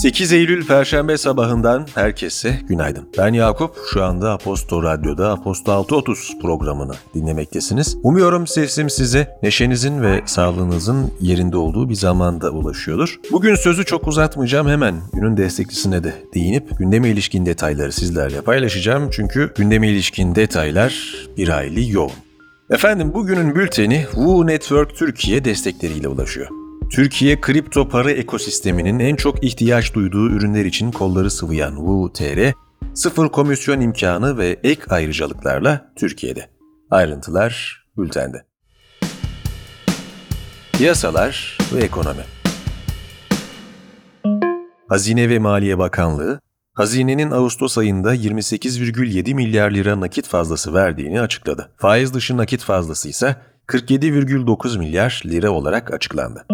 8 0.00 0.32
Eylül 0.32 0.66
Perşembe 0.66 1.18
sabahından 1.18 1.86
herkese 1.94 2.58
günaydın. 2.68 3.08
Ben 3.18 3.32
Yakup, 3.32 3.76
şu 3.92 4.04
anda 4.04 4.32
Aposto 4.32 4.82
Radyo'da 4.82 5.32
Aposto 5.32 5.72
630 5.72 6.36
programını 6.42 6.94
dinlemektesiniz. 7.14 7.96
Umuyorum 8.02 8.46
sesim 8.46 8.90
size 8.90 9.38
neşenizin 9.42 10.02
ve 10.02 10.22
sağlığınızın 10.26 11.10
yerinde 11.20 11.56
olduğu 11.56 11.88
bir 11.88 11.94
zamanda 11.94 12.50
ulaşıyordur. 12.50 13.20
Bugün 13.32 13.54
sözü 13.54 13.84
çok 13.84 14.08
uzatmayacağım 14.08 14.68
hemen 14.68 14.94
günün 15.12 15.36
destekçisine 15.36 16.04
de 16.04 16.14
değinip 16.34 16.78
gündeme 16.78 17.08
ilişkin 17.08 17.46
detayları 17.46 17.92
sizlerle 17.92 18.40
paylaşacağım. 18.40 19.10
Çünkü 19.10 19.52
gündeme 19.56 19.88
ilişkin 19.88 20.34
detaylar 20.34 21.14
bir 21.36 21.48
hayli 21.48 21.92
yoğun. 21.92 22.12
Efendim 22.70 23.14
bugünün 23.14 23.54
bülteni 23.54 24.06
Wu 24.10 24.46
Network 24.46 24.96
Türkiye 24.96 25.44
destekleriyle 25.44 26.08
ulaşıyor. 26.08 26.59
Türkiye 26.90 27.40
kripto 27.40 27.88
para 27.88 28.10
ekosisteminin 28.10 28.98
en 28.98 29.16
çok 29.16 29.44
ihtiyaç 29.44 29.94
duyduğu 29.94 30.30
ürünler 30.30 30.64
için 30.64 30.92
kolları 30.92 31.30
sıvayan 31.30 31.76
WooTR, 31.76 32.52
sıfır 32.94 33.28
komisyon 33.28 33.80
imkanı 33.80 34.38
ve 34.38 34.60
ek 34.64 34.82
ayrıcalıklarla 34.88 35.92
Türkiye'de. 35.96 36.50
Ayrıntılar 36.90 37.84
bültende. 37.98 38.46
Piyasalar 40.72 41.58
ve 41.74 41.80
ekonomi 41.80 42.22
Hazine 44.88 45.28
ve 45.28 45.38
Maliye 45.38 45.78
Bakanlığı, 45.78 46.40
Hazinenin 46.74 47.30
Ağustos 47.30 47.78
ayında 47.78 48.14
28,7 48.14 49.34
milyar 49.34 49.70
lira 49.70 50.00
nakit 50.00 50.26
fazlası 50.26 50.74
verdiğini 50.74 51.20
açıkladı. 51.20 51.70
Faiz 51.76 52.14
dışı 52.14 52.36
nakit 52.36 52.62
fazlası 52.62 53.08
ise 53.08 53.36
47,9 53.68 54.78
milyar 54.78 55.22
lira 55.26 55.50
olarak 55.50 55.94
açıklandı. 55.94 56.46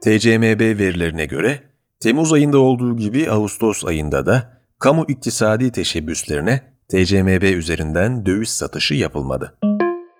TCMB 0.00 0.60
verilerine 0.60 1.26
göre 1.26 1.60
Temmuz 2.00 2.32
ayında 2.32 2.58
olduğu 2.58 2.96
gibi 2.96 3.30
Ağustos 3.30 3.84
ayında 3.84 4.26
da 4.26 4.60
kamu 4.78 5.04
iktisadi 5.08 5.72
teşebbüslerine 5.72 6.60
TCMB 6.88 7.42
üzerinden 7.42 8.26
döviz 8.26 8.48
satışı 8.48 8.94
yapılmadı. 8.94 9.58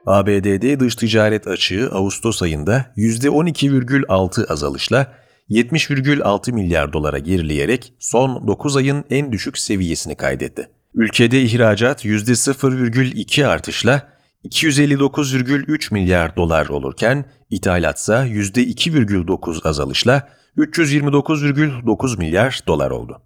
ABD'de 0.07 0.81
dış 0.81 0.97
ticaret 0.97 1.47
açığı 1.47 1.89
Ağustos 1.93 2.43
ayında 2.43 2.87
%12,6 2.97 4.47
azalışla 4.47 5.13
70,6 5.51 6.53
milyar 6.53 6.93
dolara 6.93 7.19
gerileyerek 7.19 7.93
son 7.99 8.49
9 8.49 8.77
ayın 8.77 9.05
en 9.11 9.33
düşük 9.33 9.59
seviyesini 9.59 10.15
kaydetti. 10.15 10.69
Ülkede 10.95 11.43
ihracat 11.43 12.05
%0,2 12.05 13.47
artışla 13.47 14.10
259,3 14.45 15.95
milyar 15.95 16.37
dolar 16.37 16.69
olurken 16.69 17.25
ithalatsa 17.51 18.27
%2,9 18.27 19.69
azalışla 19.69 20.29
329,9 20.57 22.19
milyar 22.19 22.61
dolar 22.67 22.91
oldu. 22.91 23.23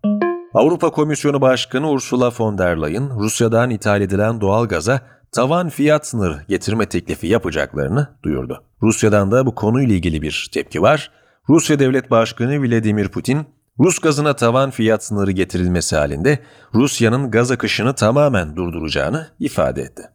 Avrupa 0.54 0.90
Komisyonu 0.90 1.40
Başkanı 1.40 1.90
Ursula 1.90 2.32
von 2.38 2.58
der 2.58 2.82
Leyen, 2.82 3.10
Rusya'dan 3.18 3.70
ithal 3.70 4.00
edilen 4.00 4.40
doğal 4.40 4.68
gaza 4.68 5.00
tavan 5.32 5.68
fiyat 5.68 6.06
sınırı 6.06 6.44
getirme 6.48 6.86
teklifi 6.86 7.26
yapacaklarını 7.26 8.08
duyurdu. 8.22 8.64
Rusya'dan 8.82 9.32
da 9.32 9.46
bu 9.46 9.54
konuyla 9.54 9.94
ilgili 9.94 10.22
bir 10.22 10.50
tepki 10.52 10.82
var. 10.82 11.10
Rusya 11.48 11.78
Devlet 11.78 12.10
Başkanı 12.10 12.62
Vladimir 12.62 13.08
Putin, 13.08 13.46
Rus 13.80 13.98
gazına 13.98 14.36
tavan 14.36 14.70
fiyat 14.70 15.04
sınırı 15.04 15.30
getirilmesi 15.30 15.96
halinde 15.96 16.38
Rusya'nın 16.74 17.30
gaz 17.30 17.50
akışını 17.50 17.94
tamamen 17.94 18.56
durduracağını 18.56 19.28
ifade 19.40 19.82
etti. 19.82 20.13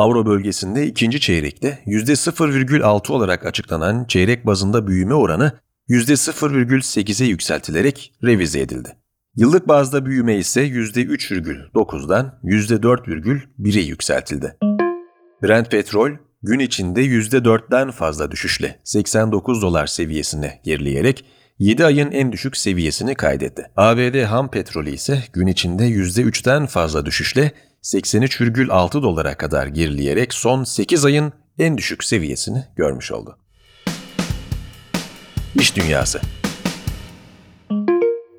Avro 0.00 0.26
bölgesinde 0.26 0.86
ikinci 0.86 1.20
çeyrekte 1.20 1.78
%0,6 1.86 3.12
olarak 3.12 3.46
açıklanan 3.46 4.04
çeyrek 4.04 4.46
bazında 4.46 4.86
büyüme 4.86 5.14
oranı 5.14 5.52
%0,8'e 5.88 7.26
yükseltilerek 7.26 8.12
revize 8.24 8.60
edildi. 8.60 8.96
Yıllık 9.36 9.68
bazda 9.68 10.06
büyüme 10.06 10.36
ise 10.36 10.66
%3,9'dan 10.68 12.38
%4,1'e 12.44 13.82
yükseltildi. 13.82 14.56
Brent 15.42 15.70
petrol 15.70 16.10
gün 16.42 16.58
içinde 16.58 17.04
%4'den 17.04 17.90
fazla 17.90 18.30
düşüşle 18.30 18.80
89 18.84 19.62
dolar 19.62 19.86
seviyesine 19.86 20.60
gerileyerek 20.64 21.24
7 21.60 21.84
ayın 21.84 22.10
en 22.10 22.32
düşük 22.32 22.56
seviyesini 22.56 23.14
kaydetti. 23.14 23.70
ABD 23.76 24.24
ham 24.24 24.50
petrolü 24.50 24.90
ise 24.90 25.22
gün 25.32 25.46
içinde 25.46 25.88
%3'ten 25.88 26.66
fazla 26.66 27.06
düşüşle 27.06 27.52
83,6 27.82 29.02
dolara 29.02 29.36
kadar 29.36 29.66
gerileyerek 29.66 30.34
son 30.34 30.64
8 30.64 31.04
ayın 31.04 31.32
en 31.58 31.78
düşük 31.78 32.04
seviyesini 32.04 32.64
görmüş 32.76 33.12
oldu. 33.12 33.38
İş 35.54 35.76
Dünyası 35.76 36.20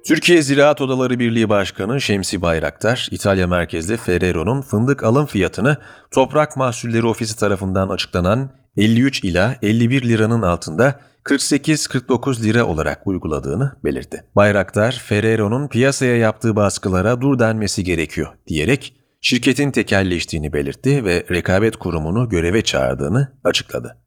Türkiye 0.06 0.42
Ziraat 0.42 0.82
Odaları 0.82 1.20
Birliği 1.20 1.50
Başkanı 1.50 2.02
Şemsi 2.02 2.42
Bayraktar, 2.42 3.08
İtalya 3.12 3.48
merkezli 3.48 3.98
Ferrero'nun 3.98 4.62
fındık 4.62 5.04
alım 5.04 5.26
fiyatını 5.26 5.78
Toprak 6.12 6.58
Mahsulleri 6.58 7.06
Ofisi 7.06 7.38
tarafından 7.38 7.90
açıklanan 7.90 8.61
53 8.78 9.24
ila 9.24 9.56
51 9.62 10.10
liranın 10.10 10.42
altında 10.42 11.00
48-49 11.26 12.44
lira 12.44 12.66
olarak 12.66 13.08
uyguladığını 13.08 13.72
belirtti. 13.84 14.24
Bayraktar, 14.36 15.02
Ferrero'nun 15.06 15.68
piyasaya 15.68 16.18
yaptığı 16.18 16.56
baskılara 16.56 17.22
dur 17.22 17.40
denmesi 17.40 17.84
gerekiyor 17.84 18.28
diyerek 18.48 18.96
şirketin 19.22 19.72
tekelleştiğini 19.72 20.54
belirtti 20.54 21.06
ve 21.06 21.26
rekabet 21.32 21.76
kurumunu 21.76 22.30
göreve 22.30 22.62
çağırdığını 22.62 23.32
açıkladı. 23.44 23.98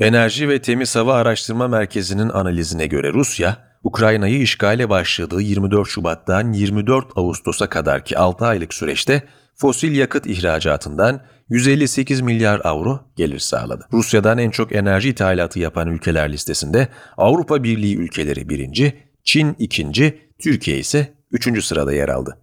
Enerji 0.00 0.48
ve 0.48 0.62
Temiz 0.62 0.96
Hava 0.96 1.14
Araştırma 1.14 1.68
Merkezi'nin 1.68 2.28
analizine 2.28 2.86
göre 2.86 3.12
Rusya, 3.12 3.56
Ukrayna'yı 3.84 4.40
işgale 4.40 4.90
başladığı 4.90 5.40
24 5.40 5.88
Şubat'tan 5.88 6.52
24 6.52 7.06
Ağustos'a 7.16 7.68
kadarki 7.68 8.18
6 8.18 8.46
aylık 8.46 8.74
süreçte 8.74 9.22
fosil 9.54 9.96
yakıt 9.96 10.26
ihracatından 10.26 11.20
158 11.52 12.20
milyar 12.20 12.60
avro 12.64 13.00
gelir 13.16 13.38
sağladı. 13.38 13.86
Rusya'dan 13.92 14.38
en 14.38 14.50
çok 14.50 14.72
enerji 14.72 15.08
ithalatı 15.08 15.58
yapan 15.58 15.88
ülkeler 15.88 16.32
listesinde 16.32 16.88
Avrupa 17.16 17.62
Birliği 17.62 17.96
ülkeleri 17.96 18.48
birinci, 18.48 18.94
Çin 19.24 19.56
ikinci, 19.58 20.18
Türkiye 20.38 20.78
ise 20.78 21.14
üçüncü 21.30 21.62
sırada 21.62 21.92
yer 21.92 22.08
aldı. 22.08 22.38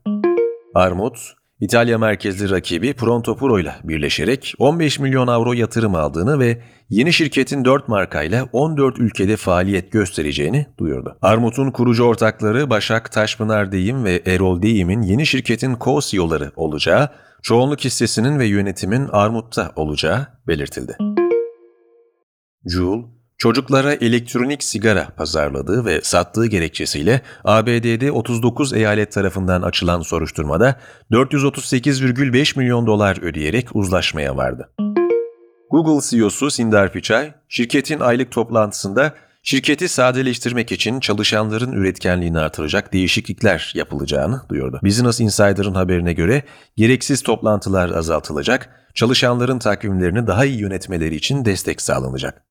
Armut, 0.75 1.33
İtalya 1.61 1.97
merkezli 1.97 2.49
rakibi 2.49 2.93
Pronto 2.93 3.37
Pro 3.37 3.59
ile 3.59 3.75
birleşerek 3.83 4.53
15 4.59 4.99
milyon 4.99 5.27
avro 5.27 5.53
yatırım 5.53 5.95
aldığını 5.95 6.39
ve 6.39 6.61
yeni 6.89 7.13
şirketin 7.13 7.65
4 7.65 7.87
markayla 7.87 8.49
14 8.53 8.99
ülkede 8.99 9.37
faaliyet 9.37 9.91
göstereceğini 9.91 10.65
duyurdu. 10.79 11.17
Armut'un 11.21 11.71
kurucu 11.71 12.03
ortakları 12.03 12.69
Başak 12.69 13.11
Taşpınar 13.11 13.71
Deyim 13.71 14.03
ve 14.03 14.21
Erol 14.25 14.61
Deyim'in 14.61 15.01
yeni 15.01 15.25
şirketin 15.25 15.75
co-CEO'ları 15.75 16.51
olacağı, 16.55 17.09
çoğunluk 17.43 17.79
hissesinin 17.79 18.39
ve 18.39 18.45
yönetimin 18.45 19.07
Armut'ta 19.11 19.71
olacağı 19.75 20.27
belirtildi. 20.47 20.97
Joule, 22.65 23.05
çocuklara 23.37 23.93
elektronik 23.93 24.63
sigara 24.63 25.07
pazarladığı 25.17 25.85
ve 25.85 26.01
sattığı 26.03 26.45
gerekçesiyle 26.45 27.21
ABD'de 27.43 28.11
39 28.11 28.73
eyalet 28.73 29.11
tarafından 29.11 29.61
açılan 29.61 30.01
soruşturmada 30.01 30.79
438,5 31.11 32.59
milyon 32.59 32.87
dolar 32.87 33.23
ödeyerek 33.23 33.75
uzlaşmaya 33.75 34.37
vardı. 34.37 34.69
Google 35.71 36.09
CEO'su 36.09 36.51
Sundar 36.51 36.91
Pichai, 36.91 37.33
şirketin 37.47 37.99
aylık 37.99 38.31
toplantısında 38.31 39.13
şirketi 39.49 39.89
sadeleştirmek 39.89 40.71
için 40.71 40.99
çalışanların 40.99 41.71
üretkenliğini 41.71 42.39
artıracak 42.39 42.93
değişiklikler 42.93 43.71
yapılacağını 43.75 44.41
duyurdu. 44.49 44.79
Business 44.83 45.19
Insider'ın 45.19 45.73
haberine 45.73 46.13
göre 46.13 46.43
gereksiz 46.77 47.21
toplantılar 47.23 47.89
azaltılacak, 47.89 48.69
çalışanların 48.93 49.59
takvimlerini 49.59 50.27
daha 50.27 50.45
iyi 50.45 50.59
yönetmeleri 50.59 51.15
için 51.15 51.45
destek 51.45 51.81
sağlanacak. 51.81 52.43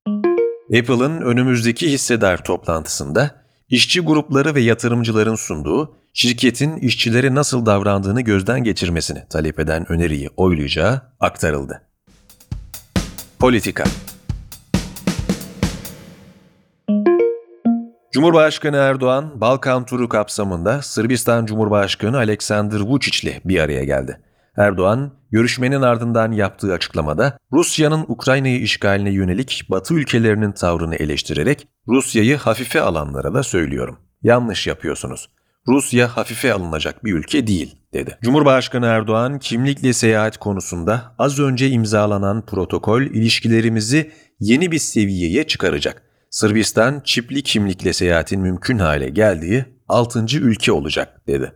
Apple'ın 0.79 1.21
önümüzdeki 1.21 1.93
hissedar 1.93 2.45
toplantısında 2.45 3.31
işçi 3.69 4.01
grupları 4.01 4.55
ve 4.55 4.61
yatırımcıların 4.61 5.35
sunduğu 5.35 5.97
şirketin 6.15 6.77
işçilere 6.77 7.35
nasıl 7.35 7.67
davrandığını 7.67 8.21
gözden 8.21 8.65
geçirmesini 8.65 9.23
talep 9.31 9.59
eden 9.59 9.93
öneriyi 9.93 10.29
oylayacağı 10.37 11.01
aktarıldı. 11.21 11.83
Politika 13.39 13.85
Cumhurbaşkanı 18.19 18.77
Erdoğan, 18.77 19.41
Balkan 19.41 19.85
turu 19.85 20.09
kapsamında 20.09 20.83
Sırbistan 20.83 21.47
Cumhurbaşkanı 21.47 22.17
Aleksandr 22.17 22.75
Vučić 22.75 23.25
ile 23.25 23.41
bir 23.45 23.61
araya 23.61 23.85
geldi. 23.85 24.21
Erdoğan, 24.57 25.13
görüşmenin 25.31 25.83
ardından 25.83 26.33
yaptığı 26.33 26.73
açıklamada 26.73 27.39
Rusya'nın 27.53 28.05
Ukrayna'yı 28.09 28.61
işgaline 28.61 29.11
yönelik 29.11 29.67
Batı 29.71 29.95
ülkelerinin 29.95 30.53
tavrını 30.53 30.95
eleştirerek 30.95 31.69
Rusya'yı 31.89 32.37
hafife 32.37 32.81
alanlara 32.81 33.35
da 33.35 33.43
söylüyorum. 33.43 33.99
Yanlış 34.23 34.67
yapıyorsunuz. 34.67 35.29
Rusya 35.69 36.17
hafife 36.17 36.53
alınacak 36.53 37.05
bir 37.05 37.15
ülke 37.15 37.47
değil, 37.47 37.77
dedi. 37.93 38.19
Cumhurbaşkanı 38.23 38.87
Erdoğan, 38.87 39.39
kimlikle 39.39 39.93
seyahat 39.93 40.37
konusunda 40.37 41.15
az 41.19 41.39
önce 41.39 41.69
imzalanan 41.69 42.47
protokol 42.47 43.03
ilişkilerimizi 43.03 44.13
yeni 44.41 44.73
bir 44.73 44.79
seviyeye 44.79 45.47
çıkaracak. 45.47 46.08
Sırbistan 46.31 47.01
çipli 47.05 47.43
kimlikle 47.43 47.93
seyahatin 47.93 48.41
mümkün 48.41 48.79
hale 48.79 49.09
geldiği 49.09 49.65
6. 49.89 50.25
ülke 50.39 50.73
olacak 50.73 51.23
dedi. 51.27 51.53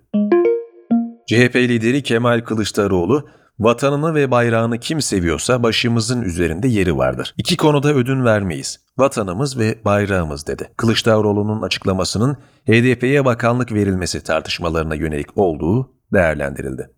CHP 1.26 1.56
lideri 1.56 2.02
Kemal 2.02 2.40
Kılıçdaroğlu, 2.40 3.28
vatanını 3.58 4.14
ve 4.14 4.30
bayrağını 4.30 4.78
kim 4.78 5.02
seviyorsa 5.02 5.62
başımızın 5.62 6.22
üzerinde 6.22 6.69
yeri 6.69 6.96
vardır. 6.96 7.34
İki 7.36 7.56
konuda 7.56 7.94
ödün 7.94 8.24
vermeyiz. 8.24 8.80
Vatanımız 8.98 9.58
ve 9.58 9.78
bayrağımız 9.84 10.46
dedi. 10.46 10.69
Kılıçdaroğlu'nun 10.76 11.62
açıklamasının 11.62 12.36
HDP'ye 12.66 13.24
bakanlık 13.24 13.72
verilmesi 13.72 14.24
tartışmalarına 14.24 14.94
yönelik 14.94 15.38
olduğu 15.38 15.90
değerlendirildi. 16.12 16.90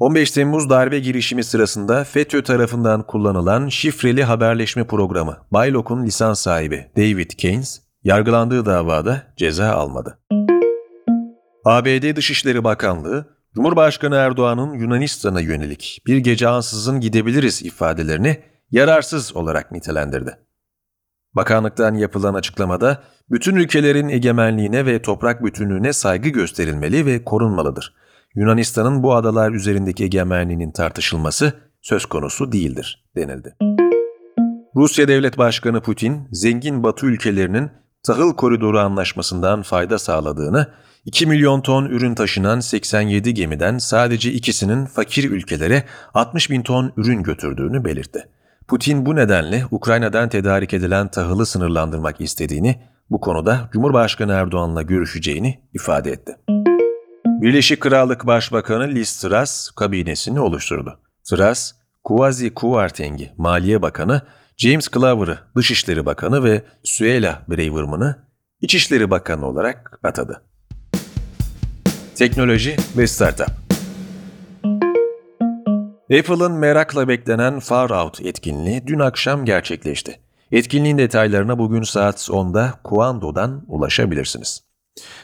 15 0.00 0.30
Temmuz 0.30 0.70
darbe 0.70 0.98
girişimi 0.98 1.44
sırasında 1.44 2.04
FETÖ 2.04 2.42
tarafından 2.42 3.06
kullanılan 3.06 3.68
şifreli 3.68 4.24
haberleşme 4.24 4.86
programı 4.86 5.36
Baylok'un 5.50 6.04
lisans 6.04 6.40
sahibi 6.40 6.90
David 6.96 7.30
Keynes, 7.30 7.82
yargılandığı 8.04 8.66
davada 8.66 9.22
ceza 9.36 9.70
almadı. 9.70 10.18
ABD 11.64 12.16
Dışişleri 12.16 12.64
Bakanlığı, 12.64 13.26
Cumhurbaşkanı 13.54 14.16
Erdoğan'ın 14.16 14.72
Yunanistan'a 14.72 15.40
yönelik 15.40 16.02
bir 16.06 16.16
gece 16.16 16.48
ansızın 16.48 17.00
gidebiliriz 17.00 17.62
ifadelerini 17.62 18.40
yararsız 18.70 19.36
olarak 19.36 19.72
nitelendirdi. 19.72 20.38
Bakanlıktan 21.34 21.94
yapılan 21.94 22.34
açıklamada 22.34 23.02
bütün 23.30 23.56
ülkelerin 23.56 24.08
egemenliğine 24.08 24.86
ve 24.86 25.02
toprak 25.02 25.44
bütünlüğüne 25.44 25.92
saygı 25.92 26.28
gösterilmeli 26.28 27.06
ve 27.06 27.24
korunmalıdır. 27.24 27.99
Yunanistan'ın 28.34 29.02
bu 29.02 29.14
adalar 29.14 29.52
üzerindeki 29.52 30.04
egemenliğinin 30.04 30.70
tartışılması 30.70 31.52
söz 31.82 32.06
konusu 32.06 32.52
değildir 32.52 33.04
denildi. 33.16 33.56
Rusya 34.76 35.08
Devlet 35.08 35.38
Başkanı 35.38 35.80
Putin, 35.80 36.28
zengin 36.32 36.82
Batı 36.82 37.06
ülkelerinin 37.06 37.70
tahıl 38.02 38.34
koridoru 38.34 38.78
anlaşmasından 38.78 39.62
fayda 39.62 39.98
sağladığını, 39.98 40.66
2 41.04 41.26
milyon 41.26 41.60
ton 41.60 41.84
ürün 41.84 42.14
taşınan 42.14 42.60
87 42.60 43.34
gemiden 43.34 43.78
sadece 43.78 44.32
ikisinin 44.32 44.86
fakir 44.86 45.30
ülkelere 45.30 45.84
60 46.14 46.50
bin 46.50 46.62
ton 46.62 46.92
ürün 46.96 47.22
götürdüğünü 47.22 47.84
belirtti. 47.84 48.28
Putin 48.68 49.06
bu 49.06 49.16
nedenle 49.16 49.64
Ukrayna'dan 49.70 50.28
tedarik 50.28 50.74
edilen 50.74 51.08
tahılı 51.08 51.46
sınırlandırmak 51.46 52.20
istediğini, 52.20 52.82
bu 53.10 53.20
konuda 53.20 53.68
Cumhurbaşkanı 53.72 54.32
Erdoğan'la 54.32 54.82
görüşeceğini 54.82 55.60
ifade 55.74 56.10
etti. 56.10 56.36
Birleşik 57.40 57.80
Krallık 57.80 58.26
Başbakanı 58.26 58.88
Liz 58.88 59.20
Truss 59.20 59.70
kabinesini 59.70 60.40
oluşturdu. 60.40 61.00
Truss, 61.24 61.72
Kwasi 62.04 62.54
Kwarteng'i 62.54 63.32
Maliye 63.36 63.82
Bakanı, 63.82 64.22
James 64.56 64.88
Clover'ı 64.88 65.38
Dışişleri 65.56 66.06
Bakanı 66.06 66.44
ve 66.44 66.62
Suella 66.84 67.42
Braverman'ı 67.48 68.16
İçişleri 68.60 69.10
Bakanı 69.10 69.46
olarak 69.46 70.00
atadı. 70.02 70.42
Teknoloji 72.14 72.76
ve 72.96 73.06
Startup 73.06 73.50
Apple'ın 76.18 76.52
merakla 76.52 77.08
beklenen 77.08 77.60
Far 77.60 77.90
Out 77.90 78.20
etkinliği 78.20 78.86
dün 78.86 78.98
akşam 78.98 79.44
gerçekleşti. 79.44 80.20
Etkinliğin 80.52 80.98
detaylarına 80.98 81.58
bugün 81.58 81.82
saat 81.82 82.16
10'da 82.16 82.74
Kuando'dan 82.84 83.64
ulaşabilirsiniz. 83.68 84.69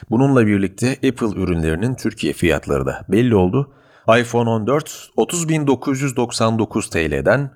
Bununla 0.09 0.47
birlikte 0.47 0.91
Apple 0.91 1.41
ürünlerinin 1.41 1.95
Türkiye 1.95 2.33
fiyatları 2.33 2.85
da 2.85 3.05
belli 3.09 3.35
oldu. 3.35 3.73
iPhone 4.19 4.49
14 4.49 5.09
30.999 5.17 6.89
TL'den, 6.89 7.51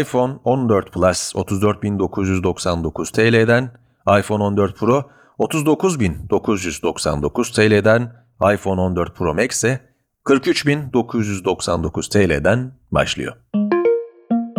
iPhone 0.00 0.34
14 0.44 0.92
Plus 0.92 1.34
34.999 1.34 3.12
TL'den, 3.12 3.70
iPhone 4.18 4.42
14 4.42 4.76
Pro 4.76 5.10
39.999 5.38 7.54
TL'den, 7.54 8.12
iPhone 8.54 8.80
14 8.80 9.16
Pro 9.16 9.34
Max 9.34 9.50
ise 9.50 9.80
43.999 10.24 12.10
TL'den 12.10 12.72
başlıyor. 12.90 13.36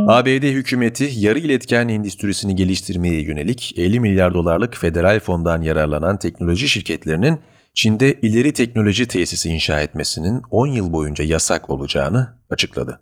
ABD 0.07 0.44
hükümeti 0.44 1.09
yarı 1.15 1.39
iletken 1.39 1.88
endüstrisini 1.88 2.55
geliştirmeye 2.55 3.21
yönelik 3.21 3.73
50 3.77 4.00
milyar 4.00 4.33
dolarlık 4.33 4.77
federal 4.77 5.19
fondan 5.19 5.61
yararlanan 5.61 6.17
teknoloji 6.17 6.69
şirketlerinin 6.69 7.39
Çin'de 7.73 8.13
ileri 8.13 8.53
teknoloji 8.53 9.07
tesisi 9.07 9.50
inşa 9.50 9.81
etmesinin 9.81 10.41
10 10.50 10.67
yıl 10.67 10.94
boyunca 10.94 11.23
yasak 11.25 11.69
olacağını 11.69 12.38
açıkladı. 12.50 13.01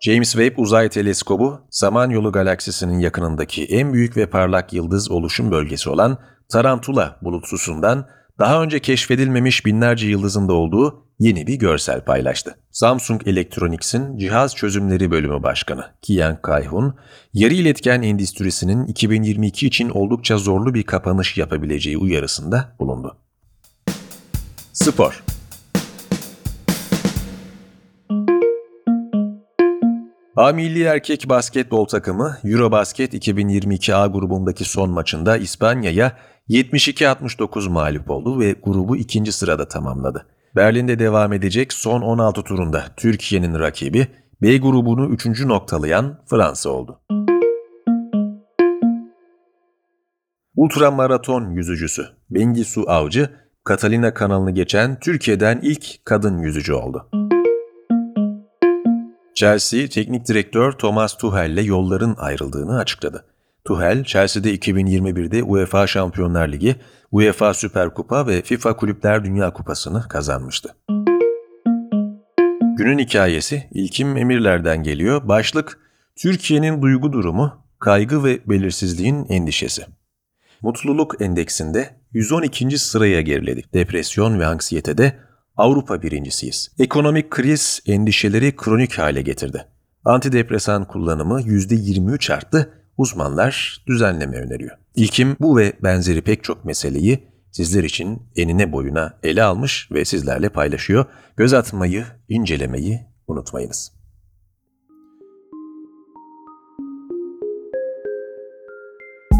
James 0.00 0.32
Webb 0.32 0.58
Uzay 0.58 0.88
Teleskobu, 0.88 1.60
Samanyolu 1.70 2.32
galaksisinin 2.32 2.98
yakınındaki 2.98 3.64
en 3.64 3.92
büyük 3.92 4.16
ve 4.16 4.26
parlak 4.26 4.72
yıldız 4.72 5.10
oluşum 5.10 5.50
bölgesi 5.50 5.90
olan 5.90 6.18
Tarantula 6.48 7.18
bulutsusundan 7.22 8.06
daha 8.38 8.62
önce 8.62 8.80
keşfedilmemiş 8.80 9.66
binlerce 9.66 10.06
yıldızın 10.06 10.48
da 10.48 10.52
olduğu 10.52 11.06
yeni 11.22 11.46
bir 11.46 11.54
görsel 11.54 12.00
paylaştı. 12.00 12.54
Samsung 12.70 13.28
Electronics'in 13.28 14.18
Cihaz 14.18 14.54
Çözümleri 14.54 15.10
Bölümü 15.10 15.42
Başkanı 15.42 15.84
Kian 16.02 16.42
Kayhun, 16.42 16.94
yarı 17.34 17.54
iletken 17.54 18.02
endüstrisinin 18.02 18.86
2022 18.86 19.66
için 19.66 19.88
oldukça 19.88 20.38
zorlu 20.38 20.74
bir 20.74 20.82
kapanış 20.82 21.38
yapabileceği 21.38 21.98
uyarısında 21.98 22.76
bulundu. 22.78 23.16
Spor 24.72 25.24
A 30.36 30.52
milli 30.52 30.82
erkek 30.82 31.28
basketbol 31.28 31.84
takımı 31.84 32.38
Eurobasket 32.44 33.14
2022 33.14 33.94
A 33.94 34.06
grubundaki 34.06 34.64
son 34.64 34.90
maçında 34.90 35.36
İspanya'ya 35.36 36.12
72-69 36.48 37.68
mağlup 37.68 38.10
oldu 38.10 38.40
ve 38.40 38.56
grubu 38.62 38.96
ikinci 38.96 39.32
sırada 39.32 39.68
tamamladı. 39.68 40.26
Berlin'de 40.56 40.98
devam 40.98 41.32
edecek 41.32 41.72
son 41.72 42.02
16 42.02 42.42
turunda 42.42 42.84
Türkiye'nin 42.96 43.58
rakibi 43.58 44.06
B 44.42 44.56
grubunu 44.56 45.08
3. 45.08 45.44
noktalayan 45.44 46.18
Fransa 46.30 46.70
oldu. 46.70 47.00
Ultramaraton 50.56 51.50
yüzücüsü 51.50 52.06
Bengisu 52.30 52.84
Avcı, 52.86 53.30
Catalina 53.68 54.14
kanalını 54.14 54.50
geçen 54.50 55.00
Türkiye'den 55.00 55.60
ilk 55.62 56.04
kadın 56.04 56.38
yüzücü 56.38 56.72
oldu. 56.72 57.08
Chelsea 59.34 59.88
teknik 59.88 60.28
direktör 60.28 60.72
Thomas 60.72 61.16
Tuchel 61.16 61.50
ile 61.50 61.62
yolların 61.62 62.14
ayrıldığını 62.18 62.78
açıkladı. 62.78 63.31
Tuchel, 63.64 64.04
Chelsea'de 64.04 64.54
2021'de 64.54 65.42
UEFA 65.42 65.86
Şampiyonlar 65.86 66.48
Ligi, 66.48 66.76
UEFA 67.12 67.54
Süper 67.54 67.94
Kupa 67.94 68.26
ve 68.26 68.42
FIFA 68.42 68.76
Kulüpler 68.76 69.24
Dünya 69.24 69.52
Kupası'nı 69.52 70.08
kazanmıştı. 70.08 70.74
Günün 72.76 72.98
hikayesi 72.98 73.68
İlkim 73.72 74.16
Emirler'den 74.16 74.82
geliyor. 74.82 75.28
Başlık 75.28 75.78
Türkiye'nin 76.16 76.82
duygu 76.82 77.12
durumu, 77.12 77.64
kaygı 77.78 78.24
ve 78.24 78.40
belirsizliğin 78.48 79.26
endişesi. 79.28 79.86
Mutluluk 80.62 81.22
endeksinde 81.22 81.96
112. 82.12 82.78
sıraya 82.78 83.20
geriledik. 83.20 83.74
Depresyon 83.74 84.40
ve 84.40 84.46
anksiyetede 84.46 85.18
Avrupa 85.56 86.02
birincisiyiz. 86.02 86.70
Ekonomik 86.78 87.30
kriz 87.30 87.82
endişeleri 87.86 88.56
kronik 88.56 88.98
hale 88.98 89.22
getirdi. 89.22 89.66
Antidepresan 90.04 90.84
kullanımı 90.84 91.40
%23 91.40 92.34
arttı 92.34 92.81
uzmanlar 92.98 93.84
düzenleme 93.86 94.36
öneriyor. 94.36 94.76
İlkim 94.94 95.36
bu 95.40 95.56
ve 95.56 95.72
benzeri 95.82 96.22
pek 96.22 96.44
çok 96.44 96.64
meseleyi 96.64 97.32
sizler 97.50 97.84
için 97.84 98.22
enine 98.36 98.72
boyuna 98.72 99.18
ele 99.22 99.42
almış 99.42 99.88
ve 99.92 100.04
sizlerle 100.04 100.48
paylaşıyor. 100.48 101.04
Göz 101.36 101.54
atmayı, 101.54 102.04
incelemeyi 102.28 103.00
unutmayınız. 103.26 103.92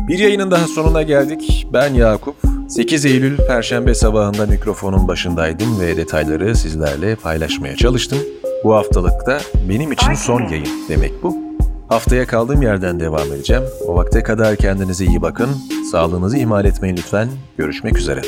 Bir 0.08 0.18
yayının 0.18 0.50
daha 0.50 0.66
sonuna 0.66 1.02
geldik. 1.02 1.66
Ben 1.72 1.94
Yakup. 1.94 2.36
8 2.68 3.04
Eylül 3.04 3.36
Perşembe 3.36 3.94
sabahında 3.94 4.46
mikrofonun 4.46 5.08
başındaydım 5.08 5.80
ve 5.80 5.96
detayları 5.96 6.56
sizlerle 6.56 7.16
paylaşmaya 7.16 7.76
çalıştım. 7.76 8.18
Bu 8.64 8.74
haftalıkta 8.74 9.40
benim 9.68 9.92
için 9.92 10.14
son 10.14 10.42
yayın 10.42 10.88
demek 10.88 11.22
bu. 11.22 11.51
Haftaya 11.92 12.26
kaldığım 12.26 12.62
yerden 12.62 13.00
devam 13.00 13.32
edeceğim. 13.32 13.62
O 13.86 13.94
vakte 13.94 14.22
kadar 14.22 14.56
kendinize 14.56 15.04
iyi 15.04 15.22
bakın. 15.22 15.48
Sağlığınızı 15.90 16.38
ihmal 16.38 16.64
etmeyin 16.64 16.96
lütfen. 16.96 17.28
Görüşmek 17.58 17.98
üzere. 17.98 18.22